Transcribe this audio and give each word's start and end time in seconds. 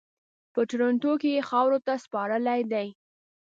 په 0.53 0.59
ټورنټو 0.69 1.11
کې 1.21 1.29
یې 1.35 1.41
خاورو 1.49 1.77
ته 1.85 1.93
سپارلی 2.03 2.61
دی. 2.71 2.87